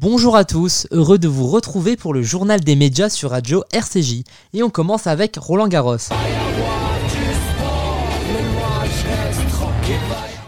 Bonjour 0.00 0.34
à 0.34 0.46
tous, 0.46 0.86
heureux 0.92 1.18
de 1.18 1.28
vous 1.28 1.46
retrouver 1.46 1.94
pour 1.94 2.14
le 2.14 2.22
journal 2.22 2.60
des 2.60 2.74
médias 2.74 3.10
sur 3.10 3.32
Radio 3.32 3.64
RCJ. 3.70 4.22
Et 4.54 4.62
on 4.62 4.70
commence 4.70 5.06
avec 5.06 5.36
Roland 5.36 5.68
Garros. 5.68 5.98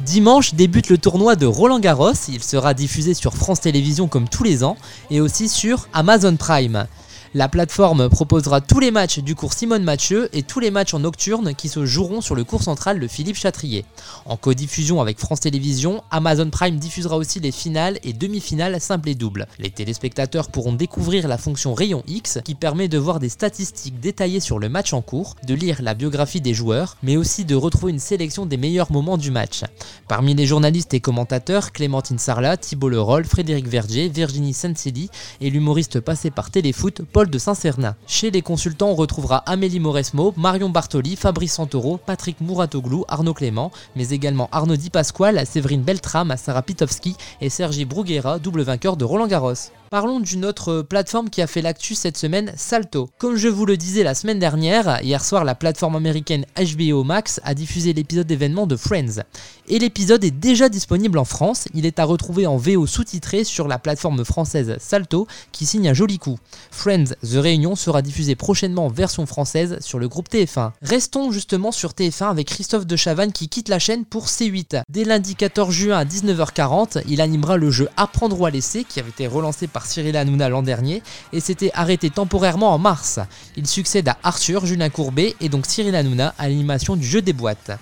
Dimanche 0.00 0.54
débute 0.54 0.88
le 0.88 0.98
tournoi 0.98 1.36
de 1.36 1.46
Roland 1.46 1.78
Garros, 1.78 2.10
il 2.26 2.42
sera 2.42 2.74
diffusé 2.74 3.14
sur 3.14 3.34
France 3.34 3.60
Télévisions 3.60 4.08
comme 4.08 4.28
tous 4.28 4.42
les 4.42 4.64
ans 4.64 4.76
et 5.12 5.20
aussi 5.20 5.48
sur 5.48 5.86
Amazon 5.92 6.34
Prime. 6.34 6.88
La 7.36 7.48
plateforme 7.50 8.08
proposera 8.08 8.62
tous 8.62 8.80
les 8.80 8.90
matchs 8.90 9.18
du 9.18 9.34
cours 9.34 9.52
Simone 9.52 9.82
Mathieu 9.82 10.30
et 10.32 10.42
tous 10.42 10.58
les 10.58 10.70
matchs 10.70 10.94
en 10.94 11.00
nocturne 11.00 11.54
qui 11.54 11.68
se 11.68 11.84
joueront 11.84 12.22
sur 12.22 12.34
le 12.34 12.44
cours 12.44 12.62
central 12.62 12.98
de 12.98 13.06
Philippe 13.06 13.36
Chatrier. 13.36 13.84
En 14.24 14.38
codiffusion 14.38 15.02
avec 15.02 15.18
France 15.18 15.40
Télévisions, 15.40 16.02
Amazon 16.10 16.48
Prime 16.48 16.78
diffusera 16.78 17.18
aussi 17.18 17.38
les 17.40 17.52
finales 17.52 17.98
et 18.04 18.14
demi-finales 18.14 18.80
simples 18.80 19.10
et 19.10 19.14
doubles. 19.14 19.48
Les 19.58 19.68
téléspectateurs 19.68 20.48
pourront 20.48 20.72
découvrir 20.72 21.28
la 21.28 21.36
fonction 21.36 21.74
Rayon 21.74 22.02
X 22.08 22.38
qui 22.42 22.54
permet 22.54 22.88
de 22.88 22.96
voir 22.96 23.20
des 23.20 23.28
statistiques 23.28 24.00
détaillées 24.00 24.40
sur 24.40 24.58
le 24.58 24.70
match 24.70 24.94
en 24.94 25.02
cours, 25.02 25.36
de 25.46 25.52
lire 25.52 25.82
la 25.82 25.92
biographie 25.92 26.40
des 26.40 26.54
joueurs, 26.54 26.96
mais 27.02 27.18
aussi 27.18 27.44
de 27.44 27.54
retrouver 27.54 27.92
une 27.92 27.98
sélection 27.98 28.46
des 28.46 28.56
meilleurs 28.56 28.90
moments 28.90 29.18
du 29.18 29.30
match. 29.30 29.60
Parmi 30.08 30.34
les 30.34 30.46
journalistes 30.46 30.94
et 30.94 31.00
commentateurs, 31.00 31.72
Clémentine 31.72 32.18
Sarlat, 32.18 32.56
Thibault 32.56 32.88
Leroll, 32.88 33.26
Frédéric 33.26 33.68
Verger, 33.68 34.08
Virginie 34.08 34.54
Santilli 34.54 35.10
et 35.42 35.50
l'humoriste 35.50 36.00
passé 36.00 36.30
par 36.30 36.50
Téléfoot, 36.50 37.02
Paul 37.12 37.25
de 37.30 37.38
Saint-Cernin. 37.38 37.96
Chez 38.06 38.30
les 38.30 38.42
consultants, 38.42 38.90
on 38.90 38.94
retrouvera 38.94 39.38
Amélie 39.46 39.80
Mauresmo, 39.80 40.34
Marion 40.36 40.70
Bartoli, 40.70 41.16
Fabrice 41.16 41.54
Santoro, 41.54 41.98
Patrick 41.98 42.40
Mouratoglou, 42.40 43.04
Arnaud 43.08 43.34
Clément, 43.34 43.72
mais 43.94 44.10
également 44.10 44.48
Arnaud 44.52 44.76
Di 44.76 44.90
Pasquale, 44.90 45.46
Séverine 45.46 45.82
Beltram, 45.82 46.34
Sarah 46.36 46.62
Pitowski 46.62 47.16
et 47.40 47.50
Sergi 47.50 47.84
Bruguera, 47.84 48.38
double 48.38 48.62
vainqueur 48.62 48.96
de 48.96 49.04
Roland 49.04 49.26
Garros. 49.26 49.70
Parlons 49.90 50.18
d'une 50.18 50.44
autre 50.44 50.82
plateforme 50.82 51.30
qui 51.30 51.42
a 51.42 51.46
fait 51.46 51.62
l'actu 51.62 51.94
cette 51.94 52.16
semaine, 52.16 52.52
Salto. 52.56 53.08
Comme 53.18 53.36
je 53.36 53.46
vous 53.46 53.66
le 53.66 53.76
disais 53.76 54.02
la 54.02 54.16
semaine 54.16 54.40
dernière, 54.40 55.00
hier 55.02 55.24
soir 55.24 55.44
la 55.44 55.54
plateforme 55.54 55.94
américaine 55.94 56.44
HBO 56.56 57.04
Max 57.04 57.40
a 57.44 57.54
diffusé 57.54 57.92
l'épisode 57.92 58.26
d'événement 58.26 58.66
de 58.66 58.74
Friends. 58.74 59.22
Et 59.68 59.78
l'épisode 59.78 60.24
est 60.24 60.32
déjà 60.32 60.68
disponible 60.68 61.18
en 61.18 61.24
France, 61.24 61.68
il 61.72 61.86
est 61.86 62.00
à 62.00 62.04
retrouver 62.04 62.46
en 62.48 62.56
VO 62.56 62.86
sous-titré 62.86 63.44
sur 63.44 63.68
la 63.68 63.78
plateforme 63.78 64.24
française 64.24 64.76
Salto 64.80 65.28
qui 65.52 65.66
signe 65.66 65.88
un 65.88 65.94
joli 65.94 66.18
coup. 66.18 66.38
Friends 66.72 67.14
The 67.22 67.36
Réunion 67.36 67.76
sera 67.76 68.02
diffusé 68.02 68.34
prochainement 68.34 68.86
en 68.86 68.90
version 68.90 69.24
française 69.24 69.78
sur 69.80 70.00
le 70.00 70.08
groupe 70.08 70.28
TF1. 70.28 70.72
Restons 70.82 71.30
justement 71.30 71.70
sur 71.70 71.90
TF1 71.90 72.30
avec 72.30 72.48
Christophe 72.48 72.86
de 72.86 72.96
Chavannes 72.96 73.32
qui 73.32 73.48
quitte 73.48 73.68
la 73.68 73.78
chaîne 73.78 74.04
pour 74.04 74.26
C8. 74.26 74.82
Dès 74.88 75.04
lundi 75.04 75.36
14 75.36 75.72
juin 75.72 75.98
à 75.98 76.04
19h40, 76.04 77.02
il 77.08 77.20
animera 77.20 77.56
le 77.56 77.70
jeu 77.70 77.88
Apprendre 77.96 78.40
ou 78.40 78.46
à 78.46 78.50
laisser 78.50 78.82
qui 78.82 78.98
avait 78.98 79.10
été 79.10 79.26
relancé 79.26 79.66
par 79.66 79.75
Cyril 79.84 80.16
Hanouna 80.16 80.48
l'an 80.48 80.62
dernier 80.62 81.02
et 81.32 81.40
s'était 81.40 81.72
arrêté 81.74 82.08
temporairement 82.08 82.72
en 82.72 82.78
mars. 82.78 83.20
Il 83.56 83.66
succède 83.66 84.08
à 84.08 84.16
Arthur, 84.22 84.64
Julien 84.64 84.88
Courbet 84.88 85.36
et 85.40 85.50
donc 85.50 85.66
Cyril 85.66 85.94
Hanouna 85.94 86.34
à 86.38 86.48
l'animation 86.48 86.96
du 86.96 87.06
jeu 87.06 87.20
des 87.20 87.34
boîtes. 87.34 87.72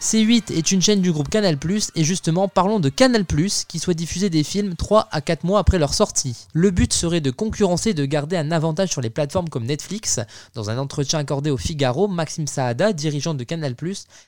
C8 0.00 0.52
est 0.52 0.72
une 0.72 0.82
chaîne 0.82 1.00
du 1.00 1.10
groupe 1.10 1.30
Canal+, 1.30 1.56
et 1.94 2.04
justement 2.04 2.48
parlons 2.48 2.80
de 2.80 2.90
Canal+, 2.90 3.24
qui 3.66 3.78
souhaite 3.78 3.96
diffuser 3.96 4.28
des 4.28 4.44
films 4.44 4.76
3 4.76 5.08
à 5.10 5.20
4 5.20 5.44
mois 5.44 5.58
après 5.58 5.78
leur 5.78 5.94
sortie. 5.94 6.46
Le 6.52 6.70
but 6.70 6.92
serait 6.92 7.22
de 7.22 7.30
concurrencer 7.30 7.90
et 7.90 7.94
de 7.94 8.04
garder 8.04 8.36
un 8.36 8.52
avantage 8.52 8.90
sur 8.90 9.00
les 9.00 9.10
plateformes 9.10 9.48
comme 9.48 9.64
Netflix. 9.64 10.20
Dans 10.54 10.68
un 10.68 10.78
entretien 10.78 11.18
accordé 11.18 11.50
au 11.50 11.56
Figaro, 11.56 12.08
Maxime 12.08 12.46
Saada, 12.46 12.92
dirigeant 12.92 13.34
de 13.34 13.42
Canal+, 13.42 13.74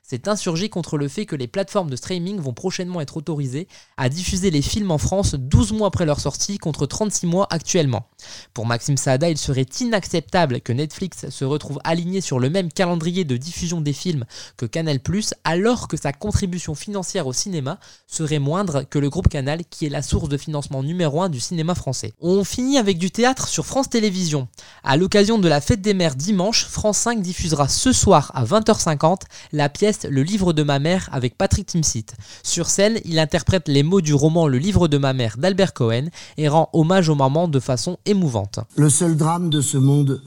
s'est 0.03 0.29
insurgé 0.29 0.69
contre 0.71 0.97
le 0.97 1.07
fait 1.07 1.27
que 1.27 1.37
les 1.37 1.47
plateformes 1.47 1.91
de 1.91 1.97
streaming 1.97 2.41
vont 2.41 2.55
prochainement 2.55 3.03
être 3.03 3.19
autorisées 3.19 3.69
à 3.99 4.09
diffuser 4.09 4.51
les 4.51 4.63
films 4.63 4.91
en 4.91 4.99
France 4.99 5.35
12 5.35 5.73
mois 5.73 5.89
après 5.89 6.07
leur 6.07 6.21
sortie 6.21 6.59
contre 6.59 6.87
36 6.87 7.27
mois 7.27 7.47
actuellement. 7.51 8.07
Pour 8.55 8.67
Maxime 8.67 8.97
Saada, 8.97 9.31
il 9.31 9.39
serait 9.39 9.67
inacceptable 9.81 10.61
que 10.61 10.73
Netflix 10.73 11.29
se 11.31 11.45
retrouve 11.45 11.79
aligné 11.85 12.21
sur 12.21 12.39
le 12.39 12.51
même 12.51 12.73
calendrier 12.73 13.25
de 13.25 13.37
diffusion 13.37 13.81
des 13.81 13.93
films 13.93 14.25
que 14.57 14.67
Canal+, 14.67 14.99
alors 15.45 15.89
que 15.89 15.97
sa 15.97 16.13
contribution 16.13 16.75
financière 16.75 17.27
au 17.27 17.33
cinéma 17.33 17.79
serait 18.07 18.39
moindre 18.39 18.83
que 18.83 18.99
le 18.99 19.11
groupe 19.11 19.29
Canal 19.29 19.63
qui 19.71 19.87
est 19.87 19.91
la 19.91 20.03
source 20.03 20.29
de 20.29 20.37
financement 20.37 20.83
numéro 20.83 21.23
1 21.23 21.29
du 21.29 21.41
cinéma 21.41 21.75
français. 21.75 22.13
On 22.21 22.45
finit 22.45 22.79
avec 22.79 22.99
du 22.99 23.11
théâtre 23.11 23.49
sur 23.49 23.67
France 23.67 23.89
Télévisions. 23.89 24.49
À 24.83 24.97
l'occasion 24.97 25.39
de 25.39 25.49
la 25.49 25.61
fête 25.61 25.81
des 25.81 25.95
mères 25.95 26.17
dimanche, 26.17 26.67
France 26.67 26.99
5 26.99 27.21
diffusera 27.21 27.69
ce 27.69 27.93
soir 27.93 28.31
à 28.35 28.45
20h50 28.45 29.23
la 29.53 29.69
pièce 29.69 30.07
Le 30.09 30.23
livre 30.23 30.53
de 30.53 30.63
ma 30.63 30.79
mère 30.79 31.09
avec 31.13 31.37
Patrick 31.37 31.67
Timsit. 31.67 32.07
Sur 32.43 32.69
scène, 32.69 32.99
il 33.05 33.19
interprète 33.19 33.69
les 33.69 33.83
mots 33.83 34.01
du 34.01 34.15
roman 34.15 34.49
Le 34.49 34.59
livre 34.59 34.89
de 34.89 34.99
ma 34.99 35.13
mère 35.13 35.37
d'Albert 35.39 35.75
Cohen 35.75 36.09
et 36.37 36.49
rend 36.49 36.69
hommage 36.73 37.09
aux 37.09 37.15
mamans 37.15 37.49
de 37.49 37.61
façon 37.61 37.99
émouvante. 38.09 38.61
Le 38.77 38.89
seul 38.89 39.17
drame 39.17 39.51
de 39.51 39.61
ce 39.61 39.79
monde, 39.79 40.23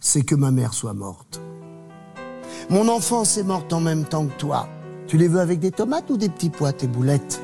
c'est 0.00 0.22
que 0.22 0.34
ma 0.34 0.50
mère 0.50 0.74
soit 0.74 0.94
morte. 0.94 1.40
Mon 2.70 2.88
enfance 2.88 3.36
est 3.36 3.42
morte 3.42 3.72
en 3.72 3.80
même 3.80 4.04
temps 4.04 4.26
que 4.26 4.38
toi. 4.38 4.68
Tu 5.06 5.18
les 5.18 5.28
veux 5.28 5.40
avec 5.40 5.60
des 5.60 5.70
tomates 5.70 6.10
ou 6.10 6.16
des 6.16 6.28
petits 6.28 6.50
pois, 6.50 6.72
tes 6.72 6.86
boulettes? 6.86 7.40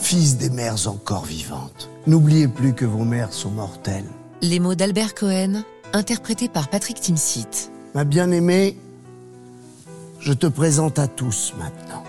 Fils 0.00 0.36
des 0.36 0.50
mères 0.50 0.88
encore 0.88 1.24
vivantes, 1.24 1.88
n'oubliez 2.06 2.48
plus 2.48 2.74
que 2.74 2.84
vos 2.84 3.04
mères 3.04 3.32
sont 3.32 3.50
mortelles. 3.50 4.08
Les 4.42 4.60
mots 4.60 4.74
d'Albert 4.74 5.14
Cohen, 5.14 5.62
interprétés 5.92 6.48
par 6.48 6.68
Patrick 6.68 7.00
Timsit. 7.00 7.70
Ma 7.94 8.04
bien-aimée, 8.04 8.76
je 10.20 10.32
te 10.32 10.46
présente 10.46 10.98
à 10.98 11.06
tous 11.06 11.54
maintenant. 11.58 12.04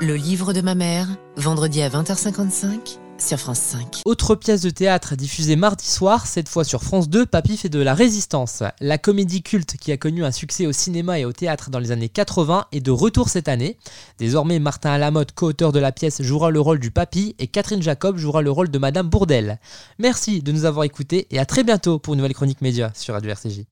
Le 0.00 0.14
livre 0.14 0.52
de 0.52 0.60
ma 0.60 0.74
mère, 0.74 1.08
vendredi 1.36 1.82
à 1.82 1.88
20h55 1.88 2.98
sur 3.18 3.38
France 3.38 3.58
5. 3.58 4.02
Autre 4.04 4.34
pièce 4.34 4.62
de 4.62 4.70
théâtre 4.70 5.16
diffusée 5.16 5.56
mardi 5.56 5.86
soir, 5.86 6.26
cette 6.26 6.48
fois 6.48 6.64
sur 6.64 6.82
France 6.82 7.08
2, 7.08 7.26
Papy 7.26 7.56
fait 7.56 7.68
de 7.68 7.80
la 7.80 7.94
résistance. 7.94 8.62
La 8.80 8.98
comédie 8.98 9.42
culte 9.42 9.76
qui 9.76 9.92
a 9.92 9.96
connu 9.96 10.24
un 10.24 10.30
succès 10.30 10.66
au 10.66 10.72
cinéma 10.72 11.18
et 11.18 11.24
au 11.24 11.32
théâtre 11.32 11.70
dans 11.70 11.78
les 11.78 11.90
années 11.90 12.08
80 12.08 12.66
est 12.72 12.80
de 12.80 12.90
retour 12.90 13.28
cette 13.28 13.48
année. 13.48 13.76
Désormais, 14.18 14.58
Martin 14.58 14.90
Alamotte, 14.90 15.32
co-auteur 15.32 15.72
de 15.72 15.80
la 15.80 15.92
pièce, 15.92 16.22
jouera 16.22 16.50
le 16.50 16.60
rôle 16.60 16.78
du 16.78 16.90
Papy 16.90 17.34
et 17.38 17.46
Catherine 17.46 17.82
Jacob 17.82 18.16
jouera 18.16 18.42
le 18.42 18.50
rôle 18.50 18.70
de 18.70 18.78
Madame 18.78 19.08
Bourdelle. 19.08 19.58
Merci 19.98 20.42
de 20.42 20.52
nous 20.52 20.64
avoir 20.64 20.84
écoutés 20.84 21.26
et 21.30 21.38
à 21.38 21.46
très 21.46 21.64
bientôt 21.64 21.98
pour 21.98 22.14
une 22.14 22.18
nouvelle 22.18 22.34
chronique 22.34 22.62
média 22.62 22.92
sur 22.94 23.14
Radio. 23.14 23.28